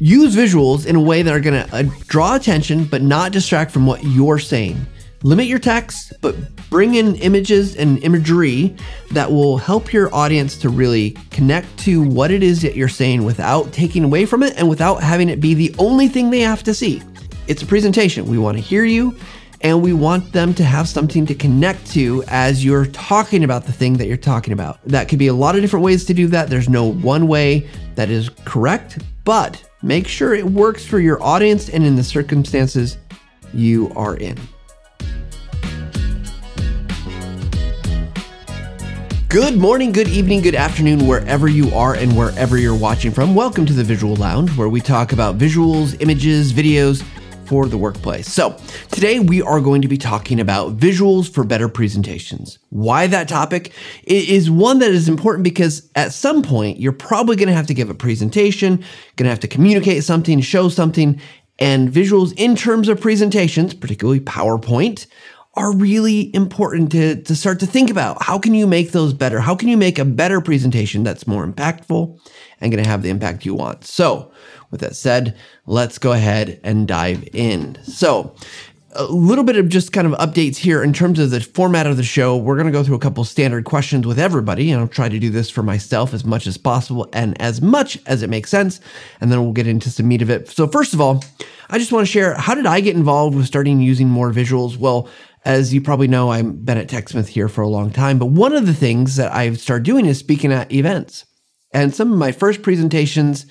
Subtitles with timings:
[0.00, 3.70] Use visuals in a way that are going to uh, draw attention but not distract
[3.70, 4.84] from what you're saying.
[5.22, 6.36] Limit your text, but
[6.68, 8.76] bring in images and imagery
[9.12, 13.24] that will help your audience to really connect to what it is that you're saying
[13.24, 16.62] without taking away from it and without having it be the only thing they have
[16.64, 17.00] to see.
[17.46, 18.26] It's a presentation.
[18.26, 19.16] We want to hear you
[19.62, 23.72] and we want them to have something to connect to as you're talking about the
[23.72, 24.78] thing that you're talking about.
[24.84, 26.50] That could be a lot of different ways to do that.
[26.50, 31.68] There's no one way that is correct, but make sure it works for your audience
[31.68, 32.96] and in the circumstances
[33.52, 34.38] you are in.
[39.28, 43.34] Good morning, good evening, good afternoon, wherever you are and wherever you're watching from.
[43.34, 47.04] Welcome to the Visual Lounge, where we talk about visuals, images, videos
[47.46, 48.32] for the workplace.
[48.32, 48.56] So,
[48.90, 52.58] today we are going to be talking about visuals for better presentations.
[52.70, 53.72] Why that topic
[54.04, 57.74] is one that is important because at some point you're probably going to have to
[57.74, 58.76] give a presentation,
[59.16, 61.20] going to have to communicate something, show something,
[61.58, 65.06] and visuals in terms of presentations, particularly PowerPoint,
[65.56, 68.22] are really important to, to start to think about.
[68.22, 69.40] How can you make those better?
[69.40, 72.18] How can you make a better presentation that's more impactful
[72.60, 73.84] and going to have the impact you want?
[73.84, 74.32] So,
[74.70, 77.78] with that said, let's go ahead and dive in.
[77.84, 78.34] So,
[78.96, 81.96] a little bit of just kind of updates here in terms of the format of
[81.96, 82.36] the show.
[82.36, 85.18] We're going to go through a couple standard questions with everybody, and I'll try to
[85.18, 88.80] do this for myself as much as possible and as much as it makes sense.
[89.20, 90.48] And then we'll get into some meat of it.
[90.48, 91.24] So, first of all,
[91.70, 94.76] I just want to share how did I get involved with starting using more visuals?
[94.76, 95.08] Well,
[95.44, 98.54] as you probably know, I've been at TechSmith here for a long time, but one
[98.54, 101.26] of the things that I've started doing is speaking at events.
[101.72, 103.46] And some of my first presentations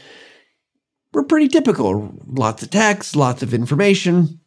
[1.14, 4.40] were pretty typical lots of text, lots of information,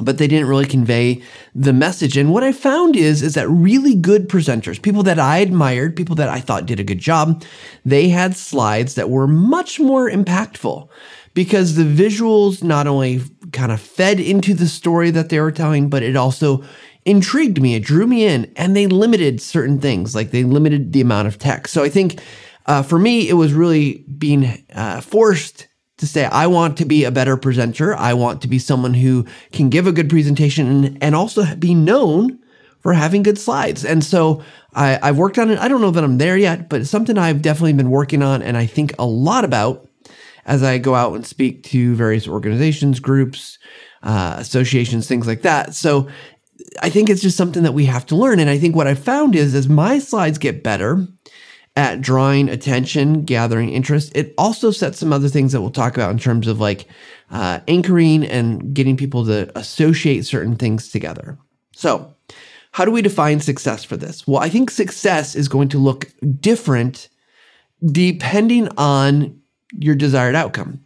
[0.00, 1.22] but they didn't really convey
[1.54, 2.16] the message.
[2.16, 6.16] And what I found is, is that really good presenters, people that I admired, people
[6.16, 7.44] that I thought did a good job,
[7.84, 10.88] they had slides that were much more impactful
[11.34, 13.20] because the visuals not only
[13.52, 16.64] kind of fed into the story that they were telling, but it also
[17.04, 17.74] intrigued me.
[17.74, 21.38] It drew me in, and they limited certain things, like they limited the amount of
[21.38, 21.72] text.
[21.74, 22.20] So I think
[22.66, 25.68] uh, for me, it was really being uh, forced
[25.98, 27.94] to say, I want to be a better presenter.
[27.94, 32.40] I want to be someone who can give a good presentation and, also be known
[32.80, 33.84] for having good slides.
[33.84, 34.42] And so
[34.74, 35.60] I, I've worked on it.
[35.60, 38.42] I don't know that I'm there yet, but it's something I've definitely been working on
[38.42, 39.88] and I think a lot about
[40.46, 43.58] as I go out and speak to various organizations, groups,
[44.02, 45.74] uh, associations, things like that.
[45.74, 46.08] So
[46.80, 48.40] I think it's just something that we have to learn.
[48.40, 51.06] And I think what I found is as my slides get better
[51.74, 56.10] at drawing attention, gathering interest, it also sets some other things that we'll talk about
[56.10, 56.86] in terms of like
[57.30, 61.38] uh, anchoring and getting people to associate certain things together.
[61.74, 62.14] So,
[62.72, 64.26] how do we define success for this?
[64.26, 66.10] Well, I think success is going to look
[66.40, 67.08] different
[67.84, 69.41] depending on
[69.78, 70.82] your desired outcome.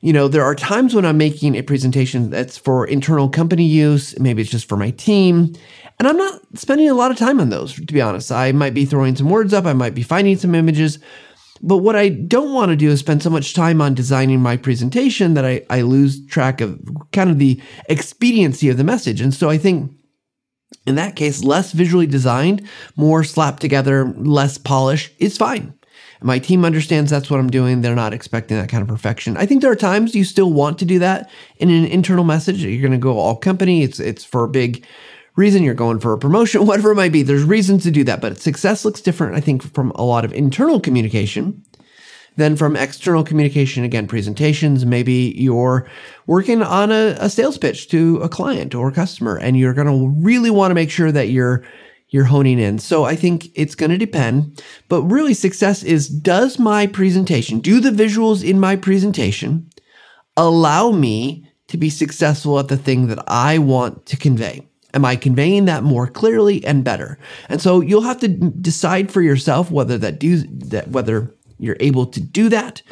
[0.00, 4.18] You know, there are times when I'm making a presentation that's for internal company use,
[4.20, 5.54] maybe it's just for my team,
[5.98, 8.30] and I'm not spending a lot of time on those, to be honest.
[8.30, 10.98] I might be throwing some words up, I might be finding some images,
[11.62, 14.56] but what I don't want to do is spend so much time on designing my
[14.56, 16.78] presentation that I, I lose track of
[17.12, 19.20] kind of the expediency of the message.
[19.22, 19.92] And so I think
[20.86, 25.74] in that case, less visually designed, more slapped together, less polished is fine.
[26.22, 27.80] My team understands that's what I'm doing.
[27.80, 29.36] They're not expecting that kind of perfection.
[29.36, 32.62] I think there are times you still want to do that in an internal message.
[32.62, 33.82] You're going to go all company.
[33.82, 34.84] It's it's for a big
[35.36, 35.62] reason.
[35.62, 37.22] You're going for a promotion, whatever it might be.
[37.22, 39.36] There's reasons to do that, but success looks different.
[39.36, 41.64] I think from a lot of internal communication
[42.36, 43.84] than from external communication.
[43.84, 44.86] Again, presentations.
[44.86, 45.88] Maybe you're
[46.26, 49.86] working on a, a sales pitch to a client or a customer, and you're going
[49.86, 51.64] to really want to make sure that you're
[52.08, 52.78] you're honing in.
[52.78, 54.62] So I think it's going to depend.
[54.88, 59.70] But really, success is does my presentation, do the visuals in my presentation
[60.36, 64.66] allow me to be successful at the thing that I want to convey?
[64.94, 67.18] Am I conveying that more clearly and better?
[67.48, 72.06] And so you'll have to decide for yourself whether that do that whether you're able
[72.06, 72.82] to do that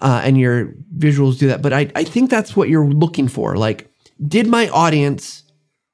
[0.00, 1.62] uh, and your visuals do that.
[1.62, 3.56] But I, I think that's what you're looking for.
[3.56, 3.90] Like,
[4.26, 5.43] did my audience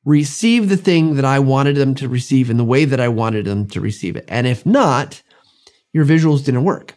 [0.04, 3.44] receive the thing that I wanted them to receive in the way that I wanted
[3.44, 4.24] them to receive it.
[4.28, 5.22] And if not,
[5.92, 6.94] your visuals didn't work.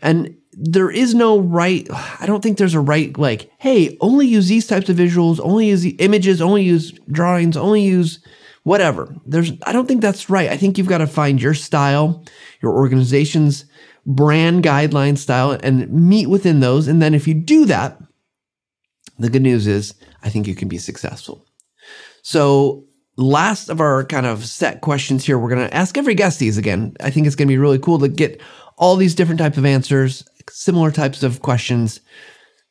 [0.00, 1.86] And there is no right,
[2.20, 5.68] I don't think there's a right, like, hey, only use these types of visuals, only
[5.68, 8.24] use the images, only use drawings, only use
[8.62, 9.14] whatever.
[9.26, 10.50] There's, I don't think that's right.
[10.50, 12.24] I think you've got to find your style,
[12.62, 13.64] your organization's
[14.06, 16.88] brand guideline style, and meet within those.
[16.88, 17.98] And then if you do that,
[19.18, 21.46] the good news is I think you can be successful.
[22.22, 22.84] So,
[23.16, 26.56] last of our kind of set questions here, we're going to ask every guest these
[26.58, 26.94] again.
[27.00, 28.40] I think it's going to be really cool to get
[28.76, 32.00] all these different types of answers, similar types of questions.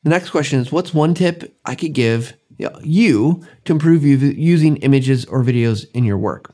[0.03, 2.33] The next question is What's one tip I could give
[2.81, 6.53] you to improve using images or videos in your work?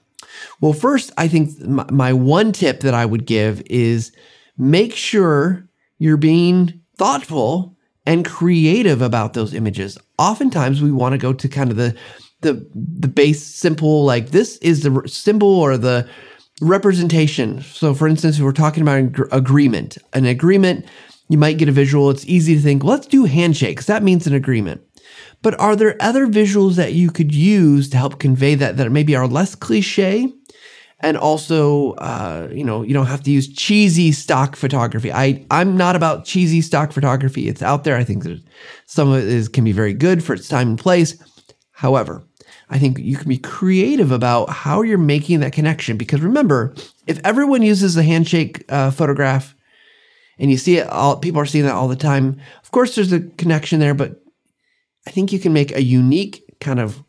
[0.62, 4.12] Well, first, I think my one tip that I would give is
[4.57, 7.75] make sure you're being thoughtful
[8.06, 9.97] and creative about those images.
[10.18, 11.95] Oftentimes, we want to go to kind of the
[12.45, 16.07] the the base simple like this is the symbol or the
[16.62, 17.62] representation.
[17.62, 20.86] So, for instance, if we're talking about an agreement, an agreement,
[21.27, 22.09] you might get a visual.
[22.09, 23.88] It's easy to think, let's do handshakes.
[23.88, 24.81] That means an agreement.
[25.42, 29.15] But are there other visuals that you could use to help convey that that maybe
[29.15, 30.31] are less cliche?
[31.01, 35.12] And also, uh, you know, you don't have to use cheesy stock photography.
[35.12, 37.47] I I'm not about cheesy stock photography.
[37.47, 37.97] It's out there.
[37.97, 38.42] I think that
[38.86, 41.21] some of it is can be very good for its time and place.
[41.74, 42.24] However,
[42.70, 45.98] I think you can be creative about how you're making that connection.
[45.98, 46.74] Because remember,
[47.06, 49.56] if everyone uses a handshake uh, photograph
[50.40, 52.40] and you see it all, people are seeing that all the time.
[52.64, 54.22] Of course, there's a connection there, but
[55.08, 57.04] I think you can make a unique kind of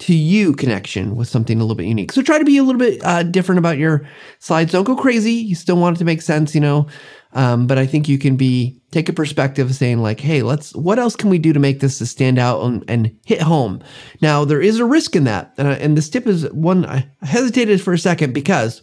[0.00, 2.12] to you connection with something a little bit unique.
[2.12, 4.06] So try to be a little bit uh, different about your
[4.38, 4.70] slides.
[4.72, 5.32] Don't go crazy.
[5.32, 6.86] You still want it to make sense, you know.
[7.32, 10.98] Um, but I think you can be take a perspective saying like, hey, let's what
[10.98, 13.82] else can we do to make this to stand out and, and hit home?
[14.22, 17.10] Now there is a risk in that, and, I, and this tip is one I
[17.22, 18.82] hesitated for a second because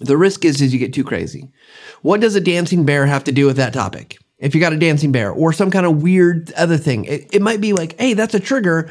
[0.00, 1.52] the risk is is you get too crazy.
[2.02, 4.18] What does a dancing bear have to do with that topic?
[4.38, 7.42] If you got a dancing bear or some kind of weird other thing, it, it
[7.42, 8.90] might be like, hey, that's a trigger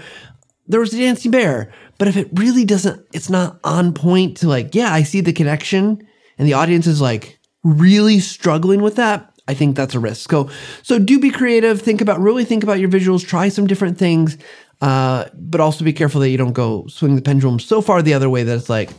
[0.67, 1.73] there was a dancing bear.
[1.97, 5.33] But if it really doesn't, it's not on point to like, yeah, I see the
[5.33, 6.05] connection
[6.37, 9.29] and the audience is like really struggling with that.
[9.47, 10.31] I think that's a risk.
[10.31, 10.49] So,
[10.83, 11.81] so do be creative.
[11.81, 14.37] Think about, really think about your visuals, try some different things,
[14.81, 18.13] uh, but also be careful that you don't go swing the pendulum so far the
[18.13, 18.89] other way that it's like,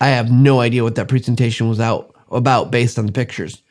[0.00, 3.62] I have no idea what that presentation was out about based on the pictures.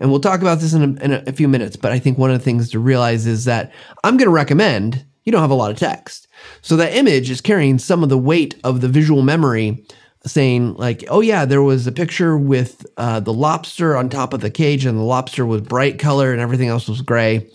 [0.00, 2.16] And we'll talk about this in a, in a, a few minutes, but I think
[2.16, 3.72] one of the things to realize is that
[4.04, 6.27] I'm going to recommend you don't have a lot of text.
[6.62, 9.84] So that image is carrying some of the weight of the visual memory
[10.26, 14.40] saying like, oh yeah, there was a picture with uh, the lobster on top of
[14.40, 17.48] the cage and the lobster was bright color and everything else was gray.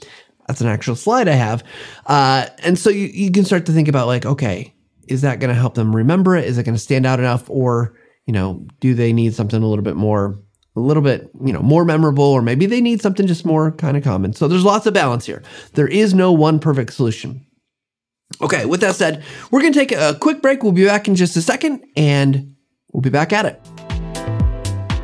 [0.47, 1.63] That's an actual slide I have.
[2.05, 4.73] Uh, and so you, you can start to think about like, okay,
[5.07, 6.45] is that going to help them remember it?
[6.45, 7.49] Is it going to stand out enough?
[7.49, 7.95] Or,
[8.25, 10.39] you know, do they need something a little bit more
[10.75, 13.95] a little bit, you know, more memorable, or maybe they need something just more kind
[13.95, 14.33] of common.
[14.33, 15.43] So there's lots of balance here.
[15.73, 17.45] There is no one perfect solution.
[18.41, 20.63] Okay, with that said, we're going to take a quick break.
[20.63, 22.55] We'll be back in just a second and
[22.91, 23.61] we'll be back at it.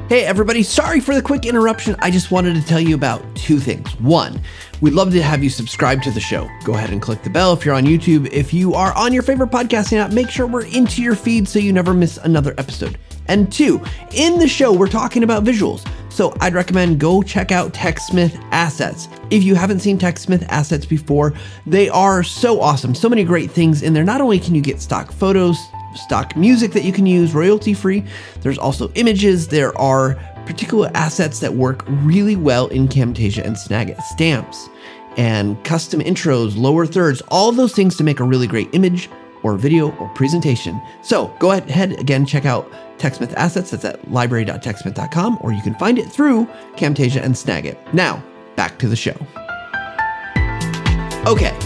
[0.10, 1.96] Hey, everybody, sorry for the quick interruption.
[2.00, 3.92] I just wanted to tell you about two things.
[4.00, 4.42] One,
[4.82, 6.50] we'd love to have you subscribe to the show.
[6.64, 8.28] Go ahead and click the bell if you're on YouTube.
[8.32, 11.60] If you are on your favorite podcasting app, make sure we're into your feed so
[11.60, 12.98] you never miss another episode.
[13.30, 13.82] And two,
[14.12, 15.88] in the show, we're talking about visuals.
[16.12, 19.08] So I'd recommend go check out TechSmith Assets.
[19.30, 21.34] If you haven't seen TechSmith Assets before,
[21.66, 22.94] they are so awesome.
[22.94, 24.04] So many great things in there.
[24.04, 25.58] Not only can you get stock photos,
[25.96, 28.04] stock music that you can use royalty free,
[28.42, 29.48] there's also images.
[29.48, 30.16] There are
[30.46, 34.02] particular assets that work really well in Camtasia and Snagit.
[34.02, 34.68] Stamps
[35.18, 39.10] and custom intros, lower thirds, all those things to make a really great image
[39.44, 40.82] or video or presentation.
[41.02, 43.72] So go ahead again, check out TechSmith Assets.
[43.72, 46.46] That's at library.techsmith.com, or you can find it through
[46.76, 47.78] Camtasia and Snagit.
[47.94, 48.24] Now,
[48.56, 49.16] back to the show.
[51.26, 51.58] Okay,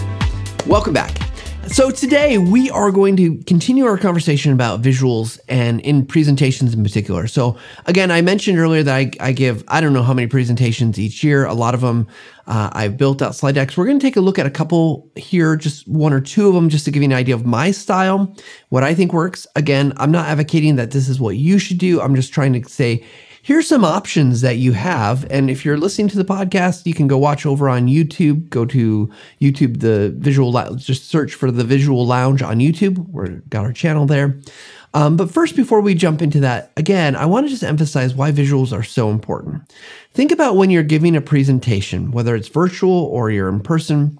[0.66, 1.23] welcome back.
[1.68, 6.82] So today we are going to continue our conversation about visuals and in presentations in
[6.82, 7.26] particular.
[7.26, 7.56] So
[7.86, 11.24] again, I mentioned earlier that I, I give I don't know how many presentations each
[11.24, 11.46] year.
[11.46, 12.06] A lot of them
[12.46, 13.76] uh, I've built out slide decks.
[13.76, 16.54] We're going to take a look at a couple here, just one or two of
[16.54, 18.36] them, just to give you an idea of my style,
[18.68, 19.46] what I think works.
[19.56, 22.00] Again, I'm not advocating that this is what you should do.
[22.00, 23.04] I'm just trying to say
[23.44, 25.26] here's some options that you have.
[25.30, 28.48] And if you're listening to the podcast, you can go watch over on YouTube.
[28.48, 29.10] Go to
[29.40, 33.06] YouTube, the visual, just search for the Visual Lounge on YouTube.
[33.10, 34.40] We've got our channel there.
[34.94, 38.32] Um, but first, before we jump into that, again, I want to just emphasize why
[38.32, 39.70] visuals are so important.
[40.14, 44.18] Think about when you're giving a presentation, whether it's virtual or you're in person,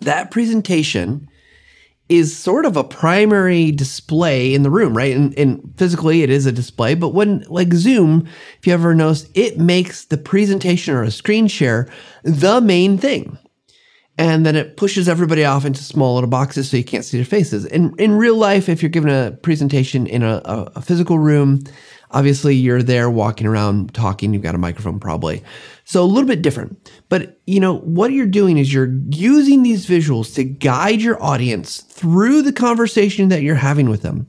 [0.00, 1.28] that presentation
[2.10, 5.16] is sort of a primary display in the room, right?
[5.16, 8.26] And, and, physically it is a display, but when like Zoom,
[8.58, 11.88] if you ever notice, it makes the presentation or a screen share
[12.24, 13.38] the main thing.
[14.18, 17.24] And then it pushes everybody off into small little boxes so you can't see their
[17.24, 17.64] faces.
[17.64, 21.60] In in real life, if you're given a presentation in a, a physical room,
[22.10, 25.42] obviously you're there walking around talking, you've got a microphone probably.
[25.84, 26.90] So a little bit different.
[27.08, 31.80] But you know, what you're doing is you're using these visuals to guide your audience
[31.80, 34.26] through the conversation that you're having with them.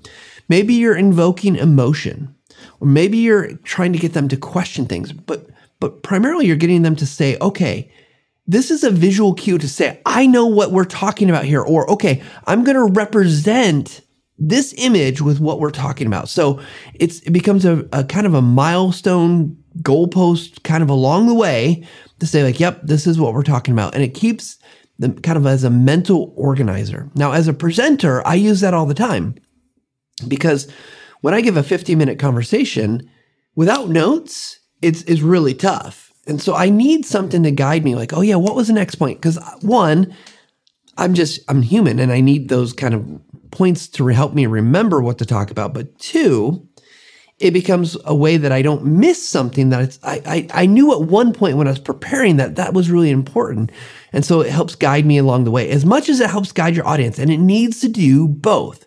[0.49, 2.35] Maybe you're invoking emotion,
[2.79, 5.47] or maybe you're trying to get them to question things, but
[5.79, 7.91] but primarily you're getting them to say, "Okay,
[8.47, 11.89] this is a visual cue to say, I know what we're talking about here, or
[11.91, 14.01] okay, I'm going to represent
[14.41, 16.27] this image with what we're talking about.
[16.27, 16.59] So
[16.95, 21.87] it's it becomes a, a kind of a milestone goalpost kind of along the way
[22.19, 24.57] to say like, yep, this is what we're talking about, and it keeps
[24.99, 27.09] them kind of as a mental organizer.
[27.15, 29.35] Now, as a presenter, I use that all the time
[30.27, 30.67] because
[31.21, 33.09] when I give a 15 minute conversation
[33.55, 38.13] without notes, it's it's really tough and so I need something to guide me, like,
[38.13, 39.19] oh yeah, what was the next point?
[39.19, 40.15] Because uh, one,
[40.97, 45.01] I'm just I'm human, and I need those kind of points to help me remember
[45.01, 45.73] what to talk about.
[45.73, 46.67] But two,
[47.41, 51.07] it becomes a way that I don't miss something that I, I, I knew at
[51.07, 53.71] one point when I was preparing that that was really important.
[54.13, 56.75] And so it helps guide me along the way as much as it helps guide
[56.75, 57.17] your audience.
[57.17, 58.85] And it needs to do both.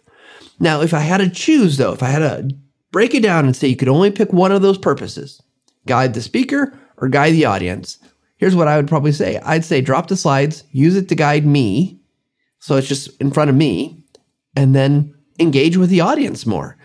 [0.60, 2.56] Now, if I had to choose though, if I had to
[2.92, 5.42] break it down and say you could only pick one of those purposes,
[5.86, 7.98] guide the speaker or guide the audience,
[8.36, 11.44] here's what I would probably say I'd say drop the slides, use it to guide
[11.44, 11.98] me.
[12.60, 14.03] So it's just in front of me,
[14.56, 16.76] and then engage with the audience more.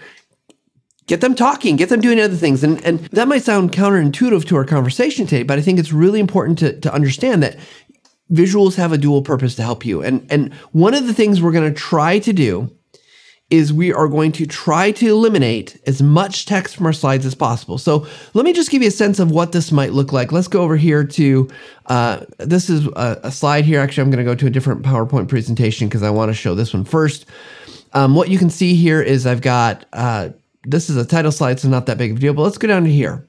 [1.07, 2.63] Get them talking, get them doing other things.
[2.63, 6.19] And, and that might sound counterintuitive to our conversation today, but I think it's really
[6.19, 7.57] important to, to understand that
[8.31, 10.03] visuals have a dual purpose to help you.
[10.03, 12.71] And, and one of the things we're going to try to do
[13.49, 17.33] is we are going to try to eliminate as much text from our slides as
[17.33, 17.79] possible.
[17.79, 20.31] So let me just give you a sense of what this might look like.
[20.31, 21.49] Let's go over here to,
[21.87, 23.79] uh, this is a, a, slide here.
[23.79, 26.53] Actually, I'm going to go to a different PowerPoint presentation because I want to show
[26.53, 27.25] this one first.
[27.93, 30.29] Um, what you can see here is I've got, uh,
[30.63, 32.67] this is a title slide, so not that big of a deal, but let's go
[32.67, 33.27] down to here.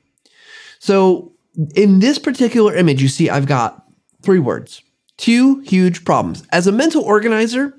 [0.78, 1.32] So
[1.74, 3.84] in this particular image, you see I've got
[4.22, 4.82] three words,
[5.16, 6.44] two huge problems.
[6.52, 7.74] As a mental organizer,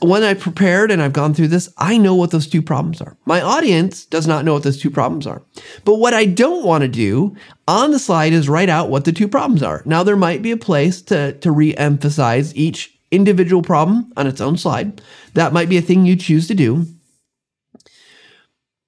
[0.00, 3.16] when I prepared and I've gone through this, I know what those two problems are.
[3.24, 5.42] My audience does not know what those two problems are.
[5.84, 7.36] But what I don't want to do
[7.66, 9.82] on the slide is write out what the two problems are.
[9.84, 14.40] Now, there might be a place to, to re emphasize each individual problem on its
[14.40, 15.00] own slide.
[15.34, 16.86] That might be a thing you choose to do.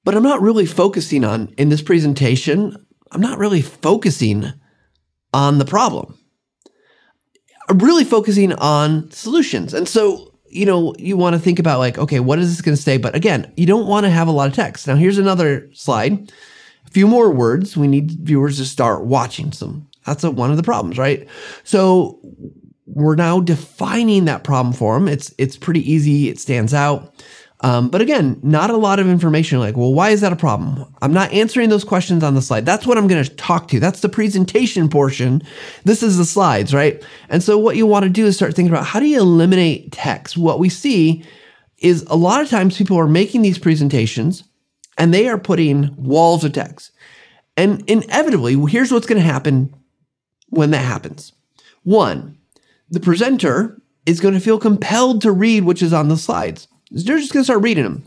[0.03, 2.77] But I'm not really focusing on, in this presentation,
[3.13, 4.53] I'm not really focusing
[5.33, 6.19] on the problem.
[7.69, 9.73] I'm really focusing on solutions.
[9.73, 12.77] And so you know, you want to think about like, okay, what is this going
[12.77, 12.97] to say?
[12.97, 14.87] But again, you don't want to have a lot of text.
[14.87, 16.33] Now, here's another slide.
[16.87, 17.77] A few more words.
[17.77, 19.89] We need viewers to start watching some.
[20.07, 21.29] That's a, one of the problems, right?
[21.65, 22.21] So
[22.87, 25.09] we're now defining that problem for them.
[25.09, 26.29] It's it's pretty easy.
[26.29, 27.15] It stands out.
[27.61, 30.85] Um, but again, not a lot of information like, well, why is that a problem?
[31.01, 32.67] I'm not answering those questions on the slide.
[32.67, 33.81] That's what I'm going to talk to.
[33.81, 35.41] That's the presentation portion.
[35.85, 37.03] This is the slides, right?
[37.31, 39.93] And so what you want to do is start thinking about how do you eliminate
[39.93, 40.37] text?
[40.37, 41.25] What we see
[41.79, 44.45] is a lot of times people are making these presentations
[44.99, 46.91] and they are putting walls of text.
[47.57, 49.75] And inevitably, here's what's going to happen
[50.51, 51.33] when that happens.
[51.83, 52.37] One,
[52.91, 56.69] the presenter is going to feel compelled to read which is on the slides.
[56.91, 58.05] They're just going to start reading them,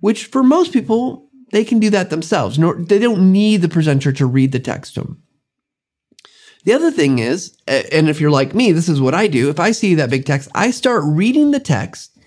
[0.00, 2.56] which for most people, they can do that themselves.
[2.56, 5.22] They don't need the presenter to read the text to them.
[6.64, 9.50] The other thing is, and if you're like me, this is what I do.
[9.50, 12.18] If I see that big text, I start reading the text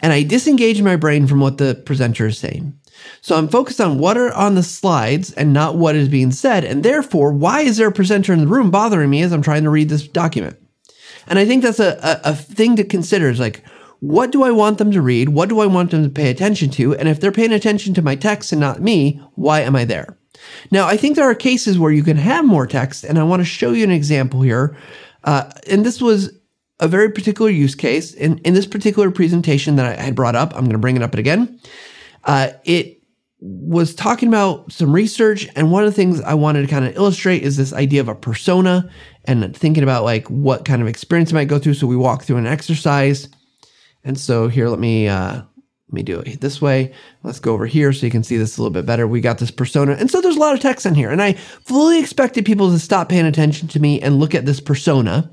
[0.00, 2.78] and I disengage my brain from what the presenter is saying.
[3.22, 6.64] So I'm focused on what are on the slides and not what is being said.
[6.64, 9.62] And therefore, why is there a presenter in the room bothering me as I'm trying
[9.62, 10.57] to read this document?
[11.28, 13.62] And I think that's a, a, a thing to consider is like,
[14.00, 15.30] what do I want them to read?
[15.30, 16.94] What do I want them to pay attention to?
[16.96, 20.16] And if they're paying attention to my text and not me, why am I there?
[20.70, 23.40] Now, I think there are cases where you can have more text, and I want
[23.40, 24.76] to show you an example here.
[25.24, 26.30] Uh, and this was
[26.78, 28.14] a very particular use case.
[28.14, 31.02] In, in this particular presentation that I had brought up, I'm going to bring it
[31.02, 31.58] up again.
[32.24, 33.02] Uh, it
[33.40, 36.96] was talking about some research, and one of the things I wanted to kind of
[36.96, 38.88] illustrate is this idea of a persona
[39.28, 41.74] and thinking about like what kind of experience I might go through.
[41.74, 43.28] So we walk through an exercise
[44.04, 46.92] and so here, let me uh, let me do it this way.
[47.22, 49.06] Let's go over here so you can see this a little bit better.
[49.06, 49.92] We got this persona.
[49.92, 51.10] And so there's a lot of text in here.
[51.10, 54.60] And I fully expected people to stop paying attention to me and look at this
[54.60, 55.30] persona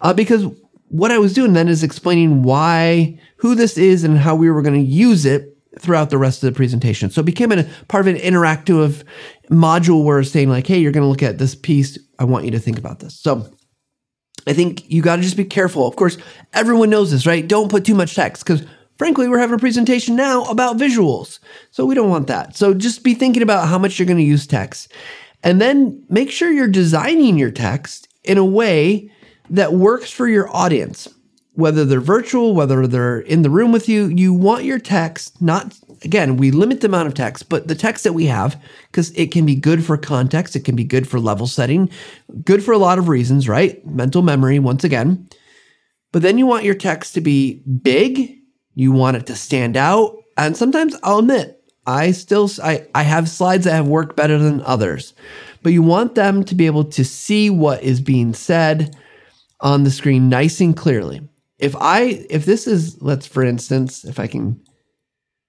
[0.00, 0.46] uh, because
[0.88, 4.62] what I was doing then is explaining why, who this is, and how we were
[4.62, 7.10] going to use it throughout the rest of the presentation.
[7.10, 9.04] So it became a part of an interactive
[9.50, 11.98] module where it's saying like, hey, you're going to look at this piece.
[12.18, 13.18] I want you to think about this.
[13.18, 13.48] So
[14.46, 15.86] I think you got to just be careful.
[15.86, 16.18] Of course,
[16.52, 17.46] everyone knows this, right?
[17.46, 18.64] Don't put too much text because
[18.98, 21.38] frankly, we're having a presentation now about visuals.
[21.70, 22.56] So we don't want that.
[22.56, 24.92] So just be thinking about how much you're going to use text.
[25.42, 29.10] And then make sure you're designing your text in a way
[29.48, 31.08] that works for your audience.
[31.60, 35.78] Whether they're virtual, whether they're in the room with you, you want your text not
[36.02, 39.30] again, we limit the amount of text, but the text that we have, because it
[39.32, 41.90] can be good for context, it can be good for level setting,
[42.44, 43.84] good for a lot of reasons, right?
[43.86, 45.28] Mental memory, once again.
[46.12, 48.38] But then you want your text to be big,
[48.74, 50.16] you want it to stand out.
[50.36, 54.62] And sometimes I'll admit, I still I, I have slides that have worked better than
[54.62, 55.14] others.
[55.62, 58.96] But you want them to be able to see what is being said
[59.60, 61.20] on the screen nice and clearly.
[61.60, 64.60] If I if this is let's for instance, if I can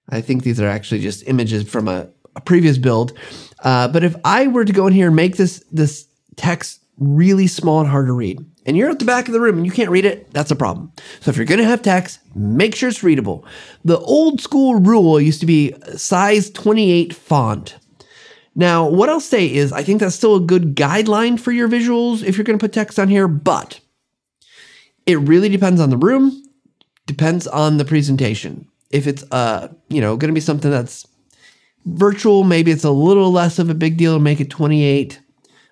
[0.08, 3.12] I think these are actually just images from a, a previous build.
[3.60, 7.46] Uh, but if I were to go in here and make this this text really
[7.46, 9.72] small and hard to read, and you're at the back of the room and you
[9.72, 10.92] can't read it, that's a problem.
[11.20, 13.44] So if you're going to have text, make sure it's readable.
[13.84, 17.76] The old school rule used to be size 28 font.
[18.54, 22.22] Now, what I'll say is I think that's still a good guideline for your visuals
[22.22, 23.80] if you're going to put text on here, but
[25.06, 26.42] it really depends on the room,
[27.06, 28.66] depends on the presentation.
[28.90, 31.06] If it's uh, you know, going to be something that's
[31.86, 35.20] virtual, maybe it's a little less of a big deal to make it 28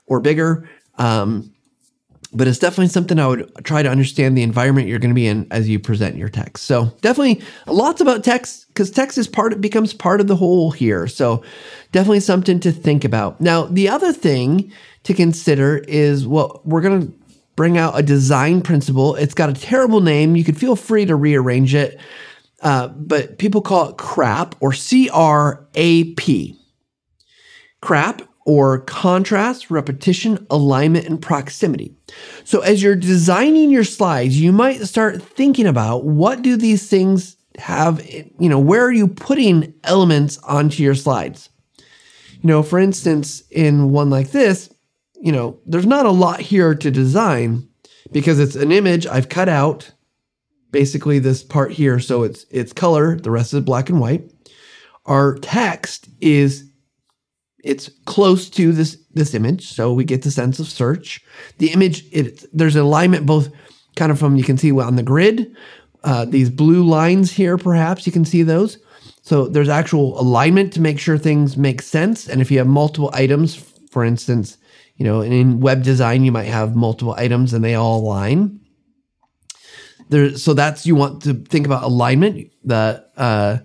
[0.06, 0.68] or bigger.
[0.98, 1.52] Um,
[2.32, 5.26] but it's definitely something I would try to understand the environment you're going to be
[5.26, 6.64] in as you present your text.
[6.64, 11.08] So definitely lots about text because text is part becomes part of the whole here.
[11.08, 11.42] So
[11.90, 13.40] definitely something to think about.
[13.40, 14.72] Now the other thing
[15.04, 17.19] to consider is what we're going to
[17.60, 19.16] bring out a design principle.
[19.16, 20.34] It's got a terrible name.
[20.34, 22.00] You could feel free to rearrange it,
[22.62, 26.58] uh, but people call it CRAP or C R A P.
[27.82, 31.94] CRAP or contrast, repetition, alignment, and proximity.
[32.44, 37.36] So as you're designing your slides, you might start thinking about what do these things
[37.58, 41.50] have, you know, where are you putting elements onto your slides?
[41.76, 44.70] You know, for instance, in one like this,
[45.20, 47.68] you know, there's not a lot here to design
[48.12, 49.92] because it's an image I've cut out
[50.70, 54.30] basically this part here so it's it's color, the rest is black and white.
[55.06, 56.70] Our text is
[57.62, 61.22] it's close to this this image, so we get the sense of search.
[61.58, 63.50] The image, it, there's alignment both
[63.96, 65.54] kind of from you can see on the grid,
[66.04, 68.78] uh, these blue lines here, perhaps you can see those.
[69.22, 72.28] So there's actual alignment to make sure things make sense.
[72.28, 74.56] And if you have multiple items, for instance,
[74.96, 78.60] you know, in web design you might have multiple items and they all align.
[80.08, 82.50] There, so that's you want to think about alignment.
[82.64, 83.58] The uh,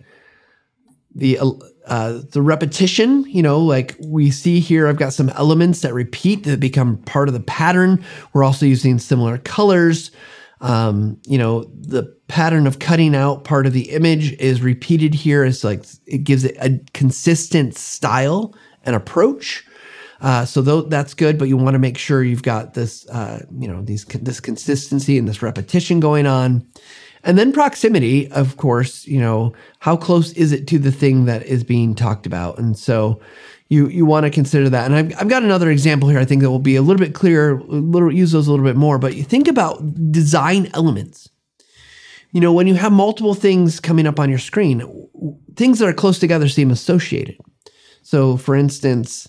[1.15, 1.39] the
[1.87, 6.43] uh, the repetition, you know, like we see here, I've got some elements that repeat
[6.43, 8.03] that become part of the pattern.
[8.33, 10.11] We're also using similar colors.
[10.61, 15.43] Um, you know, the pattern of cutting out part of the image is repeated here.
[15.43, 19.65] It's like it gives it a consistent style and approach.
[20.21, 23.45] Uh, so th- that's good, but you want to make sure you've got this, uh,
[23.59, 26.65] you know, these this consistency and this repetition going on.
[27.23, 31.43] And then proximity, of course, you know, how close is it to the thing that
[31.43, 32.59] is being talked about?
[32.59, 33.19] And so
[33.67, 34.85] you you want to consider that.
[34.85, 37.15] And I've, I've got another example here I think that will be a little bit
[37.15, 41.29] clearer, little use those a little bit more, but you think about design elements.
[42.31, 44.83] You know, when you have multiple things coming up on your screen,
[45.55, 47.37] things that are close together seem associated.
[48.01, 49.27] So for instance,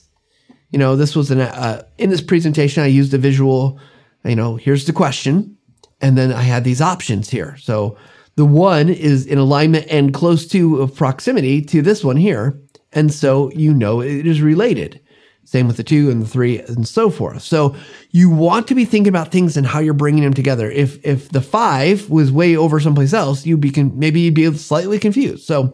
[0.71, 3.79] you know, this was an uh, in this presentation I used a visual,
[4.25, 5.57] you know, here's the question
[6.01, 7.57] and then I had these options here.
[7.59, 7.97] So
[8.37, 12.61] the one is in alignment and close to of proximity to this one here.
[12.93, 15.01] And so you know it is related.
[15.45, 17.43] Same with the two and the three and so forth.
[17.43, 17.77] So
[18.11, 20.71] you want to be thinking about things and how you're bringing them together.
[20.71, 24.53] If if the five was way over someplace else, you'd be con- maybe you'd be
[24.55, 25.45] slightly confused.
[25.45, 25.73] So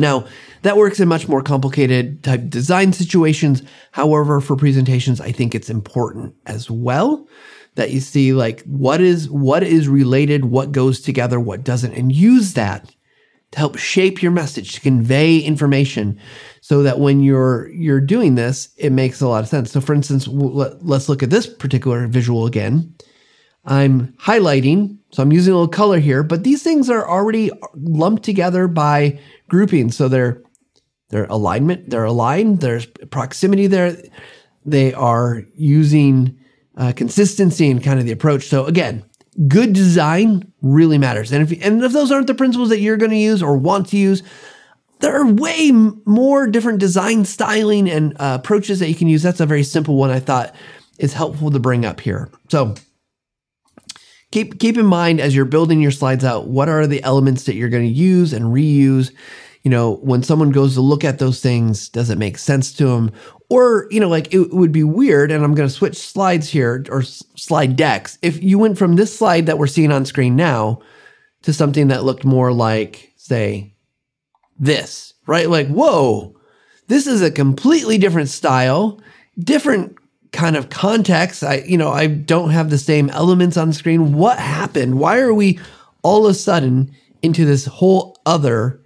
[0.00, 0.26] now
[0.62, 3.62] that works in much more complicated type design situations.
[3.92, 7.26] However, for presentations, I think it's important as well
[7.76, 12.12] that you see like what is what is related, what goes together, what doesn't, and
[12.12, 12.94] use that
[13.52, 16.18] to help shape your message, to convey information
[16.60, 19.70] so that when you're you're doing this, it makes a lot of sense.
[19.70, 22.94] So for instance, let's look at this particular visual again.
[23.64, 28.22] I'm highlighting, so I'm using a little color here, but these things are already lumped
[28.22, 29.90] together by grouping.
[29.90, 30.42] So they're
[31.10, 33.96] they're alignment, they're aligned, there's proximity there.
[34.64, 36.38] They are using
[36.76, 38.46] uh, consistency and kind of the approach.
[38.46, 39.04] So again,
[39.48, 41.32] good design really matters.
[41.32, 43.88] And if and if those aren't the principles that you're going to use or want
[43.88, 44.22] to use,
[45.00, 49.22] there are way more different design styling and uh, approaches that you can use.
[49.22, 50.54] That's a very simple one I thought
[50.98, 52.30] is helpful to bring up here.
[52.48, 52.74] So
[54.30, 57.54] keep keep in mind as you're building your slides out, what are the elements that
[57.54, 59.12] you're going to use and reuse
[59.62, 62.86] you know, when someone goes to look at those things, does it make sense to
[62.86, 63.12] them?
[63.50, 66.84] Or, you know, like it would be weird, and I'm going to switch slides here
[66.88, 68.18] or slide decks.
[68.22, 70.80] If you went from this slide that we're seeing on screen now
[71.42, 73.74] to something that looked more like, say,
[74.58, 75.50] this, right?
[75.50, 76.36] Like, whoa,
[76.86, 79.00] this is a completely different style,
[79.38, 79.96] different
[80.32, 81.42] kind of context.
[81.42, 84.14] I, you know, I don't have the same elements on screen.
[84.14, 84.98] What happened?
[84.98, 85.58] Why are we
[86.02, 88.80] all of a sudden into this whole other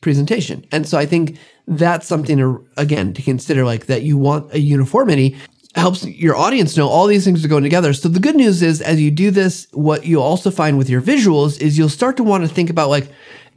[0.00, 0.64] presentation?
[0.72, 4.60] And so I think that's something to, again, to consider like that you want a
[4.60, 5.36] uniformity
[5.74, 7.92] helps your audience know all these things are going together.
[7.92, 11.02] So the good news is as you do this, what you'll also find with your
[11.02, 13.08] visuals is you'll start to want to think about like,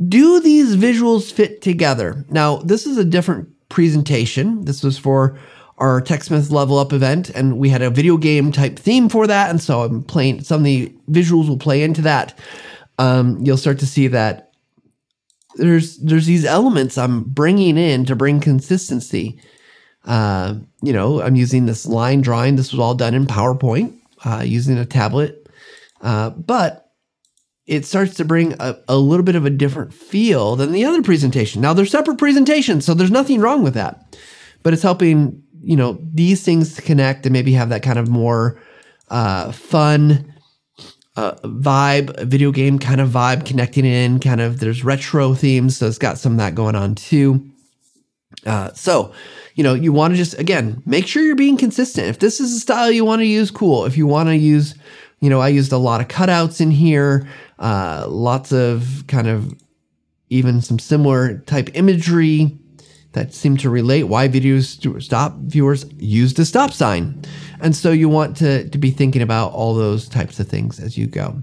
[0.08, 2.26] do these visuals fit together?
[2.30, 4.66] Now, this is a different presentation.
[4.66, 5.40] This was for
[5.82, 9.50] our TechSmith level up event, and we had a video game type theme for that.
[9.50, 12.38] And so I'm playing some of the visuals will play into that.
[13.00, 14.52] Um, you'll start to see that
[15.56, 19.42] there's there's these elements I'm bringing in to bring consistency.
[20.06, 22.56] Uh, you know, I'm using this line drawing.
[22.56, 25.50] This was all done in PowerPoint uh, using a tablet,
[26.02, 26.92] uh, but
[27.66, 31.02] it starts to bring a, a little bit of a different feel than the other
[31.02, 31.62] presentation.
[31.62, 34.16] Now they're separate presentations, so there's nothing wrong with that,
[34.62, 38.60] but it's helping you know these things connect and maybe have that kind of more
[39.10, 40.34] uh, fun
[41.16, 44.20] uh, vibe, video game kind of vibe, connecting in.
[44.20, 47.46] Kind of there's retro themes, so it's got some of that going on too.
[48.46, 49.14] Uh, so
[49.56, 52.08] you know, you want to just, again, make sure you're being consistent.
[52.08, 53.86] If this is a style you want to use, cool.
[53.86, 54.76] If you want to use,
[55.20, 57.28] you know, I used a lot of cutouts in here,
[57.60, 59.54] uh, lots of kind of
[60.30, 62.58] even some similar type imagery
[63.14, 67.22] that seem to relate why videos stop viewers use the stop sign.
[67.60, 70.98] And so you want to, to be thinking about all those types of things as
[70.98, 71.42] you go.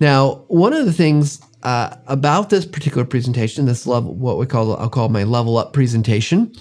[0.00, 4.76] Now, one of the things uh, about this particular presentation, this level, what we call,
[4.76, 6.52] I'll call my level up presentation,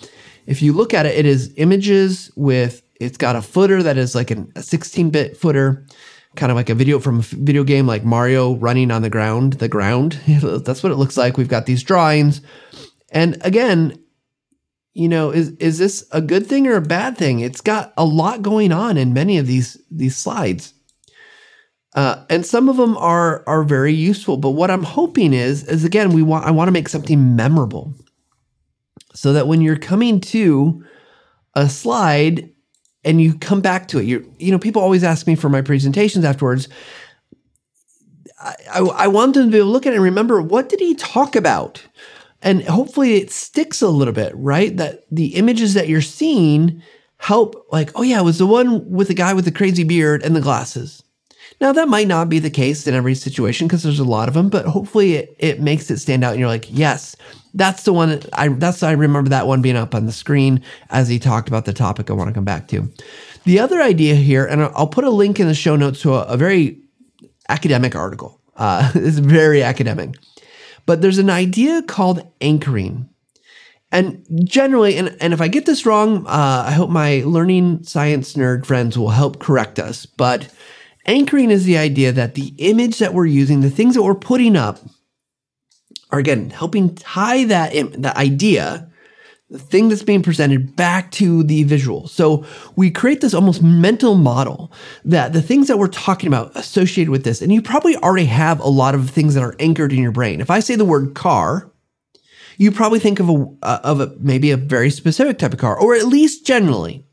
[0.45, 4.15] if you look at it, it is images with, it's got a footer that is
[4.15, 5.85] like an, a 16 bit footer,
[6.35, 9.53] kind of like a video from a video game like Mario running on the ground,
[9.53, 10.13] the ground.
[10.27, 11.37] That's what it looks like.
[11.37, 12.41] We've got these drawings.
[13.11, 14.00] And again,
[14.93, 17.39] you know, is is this a good thing or a bad thing?
[17.39, 20.73] It's got a lot going on in many of these these slides.
[21.93, 24.37] Uh, and some of them are are very useful.
[24.37, 27.93] But what I'm hoping is is again, we want I want to make something memorable
[29.13, 30.83] so that when you're coming to
[31.55, 32.49] a slide
[33.03, 35.61] and you come back to it, you you know, people always ask me for my
[35.61, 36.67] presentations afterwards.
[38.73, 40.79] I, I, want them to be able to look at it and remember what did
[40.79, 41.85] he talk about?
[42.41, 44.75] And hopefully it sticks a little bit, right?
[44.77, 46.81] That the images that you're seeing
[47.17, 50.23] help, like, oh yeah, it was the one with the guy with the crazy beard
[50.23, 51.03] and the glasses.
[51.59, 54.33] Now that might not be the case in every situation because there's a lot of
[54.33, 57.15] them, but hopefully it, it makes it stand out and you're like, yes,
[57.53, 61.07] that's the one I that's I remember that one being up on the screen as
[61.07, 62.91] he talked about the topic I want to come back to.
[63.43, 66.23] The other idea here, and I'll put a link in the show notes to a,
[66.23, 66.79] a very
[67.49, 68.39] academic article.
[68.55, 70.15] Uh, it's very academic,
[70.85, 73.09] but there's an idea called anchoring.
[73.91, 78.35] And generally, and, and if I get this wrong, uh, I hope my learning science
[78.35, 80.05] nerd friends will help correct us.
[80.05, 80.53] But
[81.05, 84.55] anchoring is the idea that the image that we're using, the things that we're putting
[84.55, 84.79] up,
[86.09, 88.90] are again helping tie that the idea
[89.51, 92.07] the thing that's being presented back to the visual.
[92.07, 92.45] So
[92.77, 94.71] we create this almost mental model
[95.03, 98.61] that the things that we're talking about associated with this, and you probably already have
[98.61, 100.39] a lot of things that are anchored in your brain.
[100.39, 101.69] If I say the word car,
[102.57, 105.77] you probably think of a uh, of a maybe a very specific type of car,
[105.77, 107.05] or at least generally,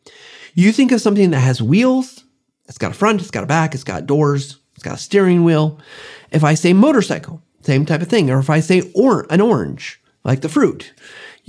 [0.55, 2.25] you think of something that has wheels.
[2.69, 5.43] It's got a front, it's got a back, it's got doors, it's got a steering
[5.43, 5.81] wheel.
[6.31, 8.31] If I say motorcycle, same type of thing.
[8.31, 10.93] Or if I say or an orange, like the fruit,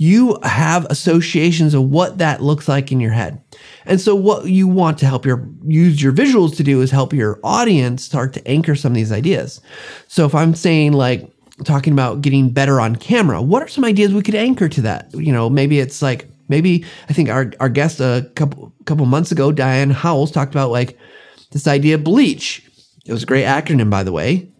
[0.00, 3.38] you have associations of what that looks like in your head.
[3.84, 7.12] And so what you want to help your use your visuals to do is help
[7.12, 9.60] your audience start to anchor some of these ideas.
[10.08, 11.30] So if I'm saying like
[11.64, 15.12] talking about getting better on camera, what are some ideas we could anchor to that?
[15.12, 19.32] You know, maybe it's like maybe I think our, our guest a couple couple months
[19.32, 20.98] ago, Diane Howells, talked about like
[21.50, 22.66] this idea of bleach.
[23.04, 24.50] It was a great acronym, by the way.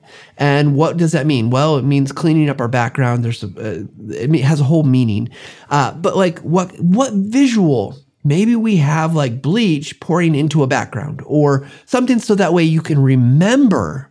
[0.40, 1.50] And what does that mean?
[1.50, 3.22] Well, it means cleaning up our background.
[3.22, 5.28] There's a, uh, it has a whole meaning.
[5.68, 7.94] Uh, but like what what visual?
[8.24, 12.80] Maybe we have like bleach pouring into a background or something so that way you
[12.80, 14.10] can remember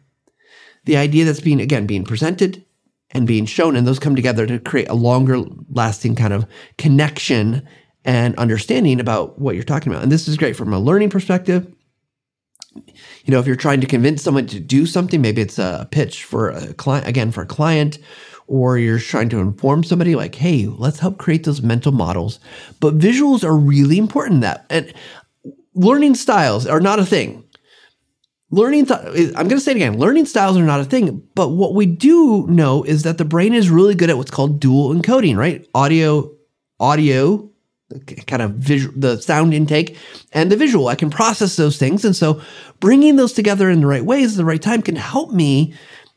[0.85, 2.63] the idea that's being again being presented
[3.11, 6.45] and being shown and those come together to create a longer lasting kind of
[6.77, 7.67] connection
[8.05, 10.03] and understanding about what you're talking about.
[10.03, 11.71] And this is great from a learning perspective
[12.75, 16.23] you know, if you're trying to convince someone to do something, maybe it's a pitch
[16.23, 17.97] for a client, again, for a client,
[18.47, 22.39] or you're trying to inform somebody like, hey, let's help create those mental models.
[22.79, 24.65] But visuals are really important that.
[24.69, 24.93] And
[25.73, 27.43] learning styles are not a thing.
[28.51, 28.99] learning th-
[29.35, 31.85] i'm going to say it again learning styles are not a thing but what we
[31.85, 35.67] do know is that the brain is really good at what's called dual encoding right
[35.75, 36.31] audio
[36.79, 37.49] audio
[38.27, 39.97] kind of visual the sound intake
[40.31, 40.87] and the visual.
[40.87, 42.05] I can process those things.
[42.05, 42.41] And so
[42.79, 45.73] bringing those together in the right ways at the right time can help me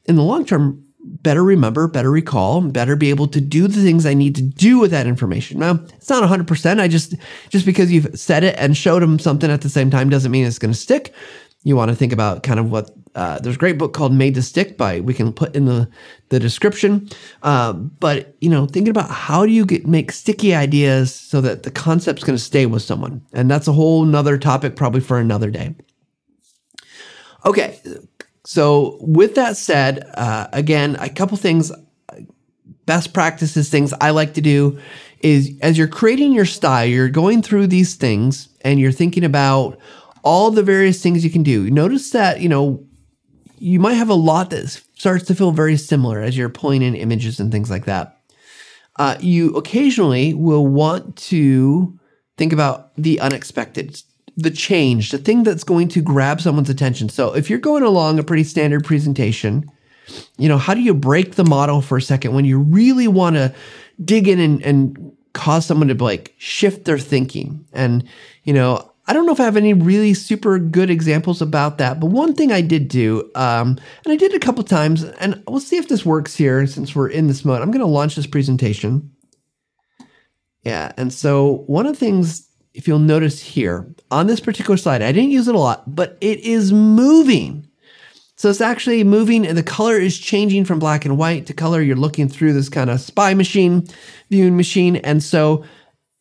[0.07, 4.07] in the long term better remember better recall better be able to do the things
[4.07, 5.59] i need to do with that information.
[5.59, 7.15] Now it's not 100% i just
[7.49, 10.47] just because you've said it and showed them something at the same time doesn't mean
[10.47, 11.13] it's going to stick.
[11.65, 14.35] You want to think about kind of what uh, there's a great book called Made
[14.35, 15.89] to Stick by we can put in the
[16.31, 17.09] the description.
[17.43, 21.63] Uh, but you know, thinking about how do you get make sticky ideas so that
[21.63, 25.19] the concept's going to stay with someone, and that's a whole nother topic probably for
[25.19, 25.75] another day.
[27.45, 27.81] Okay,
[28.45, 31.73] so with that said, uh, again, a couple things,
[32.87, 34.79] best practices, things I like to do
[35.21, 39.79] is as you're creating your style, you're going through these things and you're thinking about
[40.25, 41.71] all the various things you can do.
[41.71, 42.85] Notice that, you know,
[43.63, 46.97] you might have a lot that starts to feel very similar as you're pulling in
[46.97, 48.21] images and things like that.
[48.97, 51.97] Uh, you occasionally will want to
[52.37, 54.03] think about the unexpected,
[54.37, 57.09] the change, the thing that's going to grab someone's attention.
[57.09, 59.71] So if you're going along a pretty standard presentation,
[60.39, 63.37] you know, how do you break the model for a second when you really want
[63.37, 63.55] to
[64.05, 67.65] dig in and, and cause someone to like shift their thinking?
[67.73, 68.09] And,
[68.43, 71.99] you know, I don't know if I have any really super good examples about that,
[71.99, 75.59] but one thing I did do, um, and I did a couple times, and we'll
[75.59, 77.63] see if this works here since we're in this mode.
[77.63, 79.11] I'm going to launch this presentation.
[80.63, 85.03] Yeah, and so one of the things, if you'll notice here on this particular slide,
[85.03, 87.67] I didn't use it a lot, but it is moving.
[88.37, 91.83] So it's actually moving, and the color is changing from black and white to color.
[91.83, 93.87] You're looking through this kind of spy machine,
[94.31, 95.65] viewing machine, and so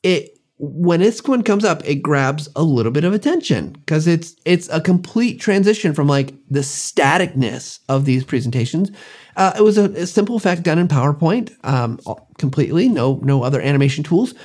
[0.01, 4.35] it when this one comes up, it grabs a little bit of attention because it's
[4.45, 8.91] it's a complete transition from like the staticness of these presentations.
[9.35, 11.99] Uh, it was a, a, simple effect done in PowerPoint, um,
[12.37, 14.35] completely no no other animation tools,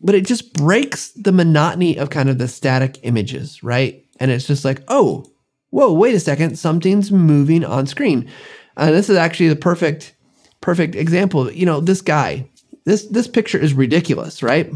[0.00, 4.06] but it just breaks the monotony of kind of the static images, right?
[4.20, 5.24] And it's just like, oh,
[5.70, 8.30] whoa, wait a second, something's moving on screen.
[8.76, 10.14] And this is actually the perfect
[10.60, 11.50] perfect example.
[11.50, 12.48] You know, this guy,
[12.84, 14.70] this this picture is ridiculous, right?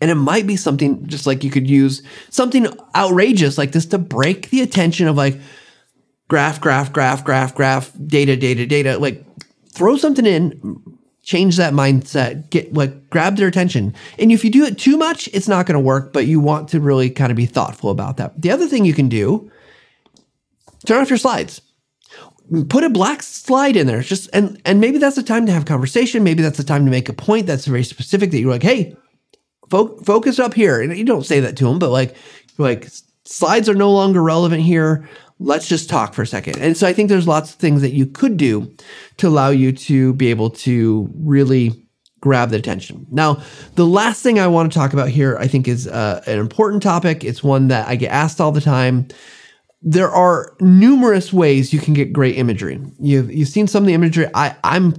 [0.00, 3.98] And it might be something just like you could use something outrageous like this to
[3.98, 5.38] break the attention of like
[6.28, 8.98] graph, graph, graph, graph, graph, data, data, data.
[8.98, 9.24] Like
[9.72, 13.94] throw something in, change that mindset, get like grab their attention.
[14.18, 16.68] And if you do it too much, it's not going to work, but you want
[16.70, 18.40] to really kind of be thoughtful about that.
[18.40, 19.50] The other thing you can do,
[20.86, 21.60] turn off your slides.
[22.70, 24.00] Put a black slide in there.
[24.00, 26.24] Just and and maybe that's the time to have conversation.
[26.24, 28.96] Maybe that's the time to make a point that's very specific that you're like, hey,
[29.70, 30.80] fo- focus up here.
[30.80, 32.16] And you don't say that to them, but like,
[32.58, 32.88] like
[33.24, 35.08] slides are no longer relevant here.
[35.38, 36.58] Let's just talk for a second.
[36.58, 38.74] And so I think there's lots of things that you could do
[39.18, 41.84] to allow you to be able to really
[42.20, 43.06] grab the attention.
[43.10, 43.42] Now,
[43.76, 46.82] the last thing I want to talk about here, I think, is uh, an important
[46.82, 47.22] topic.
[47.22, 49.06] It's one that I get asked all the time.
[49.82, 52.80] There are numerous ways you can get great imagery.
[52.98, 54.26] You've you've seen some of the imagery.
[54.34, 54.96] I I'm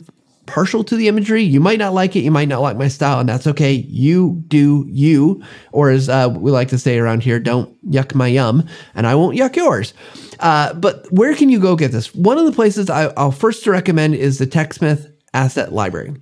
[0.49, 1.43] partial to the imagery.
[1.43, 2.21] You might not like it.
[2.21, 3.73] You might not like my style, and that's okay.
[3.73, 8.27] You do you, or as uh, we like to say around here, don't yuck my
[8.27, 9.93] yum, and I won't yuck yours.
[10.39, 12.15] Uh, but where can you go get this?
[12.15, 16.15] One of the places I, will first recommend is the TechSmith Asset Library.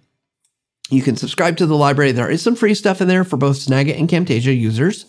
[0.89, 2.11] You can subscribe to the library.
[2.11, 5.05] There is some free stuff in there for both Snagit and Camtasia users.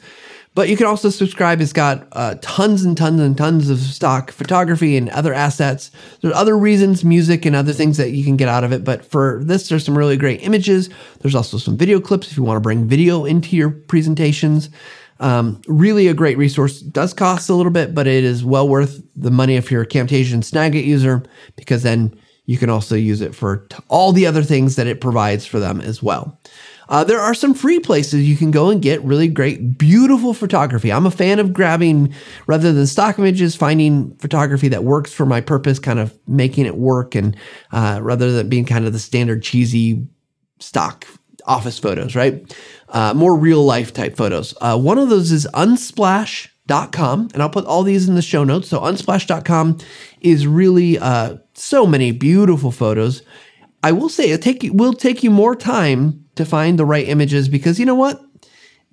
[0.59, 1.61] But you can also subscribe.
[1.61, 5.93] It's got uh, tons and tons and tons of stock photography and other assets.
[6.21, 8.83] There's other reasons, music and other things that you can get out of it.
[8.83, 10.91] But for this, there's some really great images.
[11.21, 14.69] There's also some video clips if you want to bring video into your presentations.
[15.21, 16.81] Um, really a great resource.
[16.81, 19.87] Does cost a little bit, but it is well worth the money if you're a
[19.87, 21.23] Camtasia Snagit user,
[21.55, 25.01] because then you can also use it for t- all the other things that it
[25.01, 26.37] provides for them as well.
[26.89, 30.91] Uh, there are some free places you can go and get really great, beautiful photography.
[30.91, 32.15] I'm a fan of grabbing,
[32.47, 36.77] rather than stock images, finding photography that works for my purpose, kind of making it
[36.77, 37.37] work, and
[37.73, 40.07] uh, rather than being kind of the standard cheesy
[40.59, 41.07] stock
[41.45, 42.55] office photos, right?
[42.91, 44.55] Uh, more real life type photos.
[44.61, 48.69] Uh, one of those is unsplash.com, and I'll put all these in the show notes.
[48.69, 49.79] So, unsplash.com
[50.21, 53.23] is really uh, so many beautiful photos.
[53.83, 57.49] I will say it take will take you more time to find the right images
[57.49, 58.21] because you know what?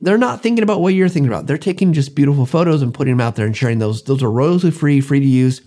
[0.02, 1.48] They're not thinking about what you're thinking about.
[1.48, 4.04] They're taking just beautiful photos and putting them out there and sharing those.
[4.04, 5.62] Those are royalty free, free to use.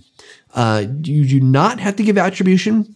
[0.55, 2.95] Uh, you do not have to give attribution.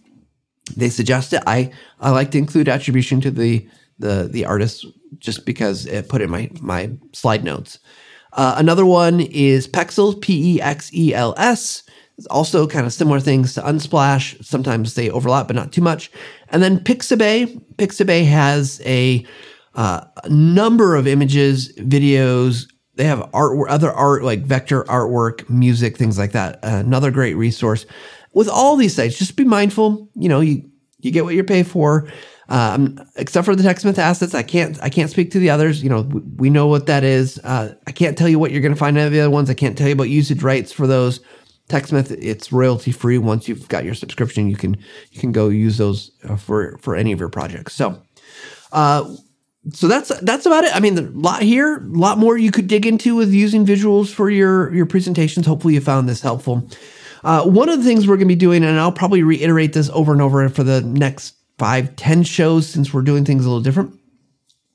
[0.76, 1.42] They suggest it.
[1.46, 3.66] I I like to include attribution to the
[3.98, 4.87] the the artist
[5.18, 7.78] just because it put in my my slide notes.
[8.32, 11.82] Uh, another one is Pexels, P E X E L S.
[12.26, 14.42] Also kind of similar things to Unsplash.
[14.44, 16.11] Sometimes they overlap, but not too much.
[16.48, 17.61] And then Pixabay.
[17.76, 19.26] Pixabay has a,
[19.74, 22.66] uh, number of images, videos.
[22.96, 26.58] They have art, other art like vector artwork, music, things like that.
[26.62, 27.87] another great resource.
[28.35, 30.08] With all these sites, just be mindful.
[30.14, 32.08] You know, you you get what you pay for.
[32.48, 35.82] Um, except for the TechSmith assets, I can't I can't speak to the others.
[35.82, 37.38] You know, we, we know what that is.
[37.38, 39.48] Uh, I can't tell you what you're going to find in the other ones.
[39.48, 41.20] I can't tell you about usage rights for those.
[41.72, 43.18] TechSmith, it's royalty free.
[43.18, 44.76] Once you've got your subscription, you can
[45.11, 47.74] you can go use those uh, for for any of your projects.
[47.74, 48.02] So,
[48.72, 49.16] uh,
[49.72, 50.76] so that's that's about it.
[50.76, 54.12] I mean, a lot here, a lot more you could dig into with using visuals
[54.12, 55.46] for your your presentations.
[55.46, 56.68] Hopefully, you found this helpful.
[57.24, 59.88] Uh, one of the things we're going to be doing, and I'll probably reiterate this
[59.90, 63.62] over and over for the next five, ten shows, since we're doing things a little
[63.62, 63.98] different.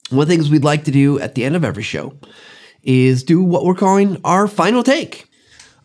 [0.09, 2.17] One of the things we'd like to do at the end of every show
[2.83, 5.26] is do what we're calling our final take.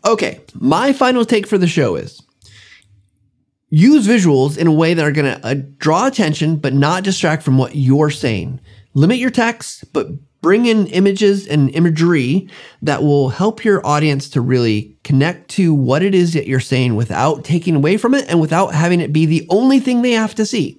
[0.05, 2.21] Okay, my final take for the show is
[3.69, 7.41] use visuals in a way that are going to uh, draw attention but not distract
[7.41, 8.59] from what you're saying.
[8.93, 10.07] Limit your text, but
[10.43, 12.47] bring in images and imagery
[12.81, 16.95] that will help your audience to really connect to what it is that you're saying
[16.95, 20.35] without taking away from it and without having it be the only thing they have
[20.35, 20.77] to see.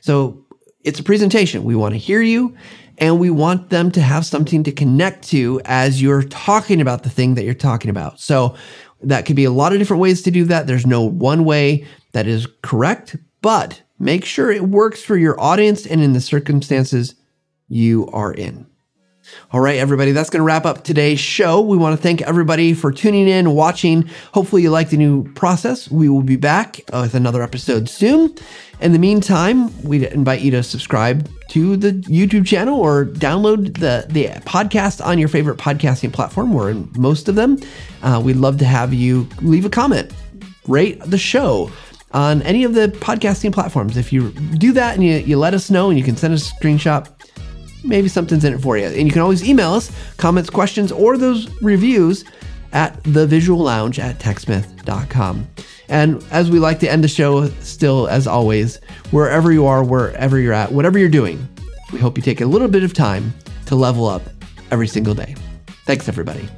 [0.00, 0.44] So
[0.82, 1.62] it's a presentation.
[1.62, 2.56] We want to hear you
[2.98, 7.10] and we want them to have something to connect to as you're talking about the
[7.10, 8.20] thing that you're talking about.
[8.20, 8.54] So
[9.02, 10.66] that could be a lot of different ways to do that.
[10.66, 15.86] There's no one way that is correct, but make sure it works for your audience
[15.86, 17.14] and in the circumstances
[17.68, 18.66] you are in.
[19.52, 21.60] All right, everybody, that's going to wrap up today's show.
[21.60, 24.08] We want to thank everybody for tuning in, watching.
[24.32, 25.90] Hopefully, you like the new process.
[25.90, 28.34] We will be back with another episode soon.
[28.80, 34.06] In the meantime, we invite you to subscribe to the YouTube channel or download the,
[34.08, 36.52] the podcast on your favorite podcasting platform.
[36.52, 37.58] We're in most of them.
[38.02, 40.12] Uh, we'd love to have you leave a comment,
[40.66, 41.70] rate the show
[42.12, 43.96] on any of the podcasting platforms.
[43.96, 46.50] If you do that and you, you let us know and you can send us
[46.50, 47.08] a screenshot,
[47.84, 48.86] maybe something's in it for you.
[48.86, 52.24] And you can always email us comments, questions, or those reviews
[52.72, 55.46] at thevisuallounge at techsmith.com.
[55.88, 58.76] And as we like to end the show, still, as always,
[59.10, 61.46] wherever you are, wherever you're at, whatever you're doing,
[61.92, 63.34] we hope you take a little bit of time
[63.66, 64.22] to level up
[64.70, 65.34] every single day.
[65.84, 66.48] Thanks, everybody.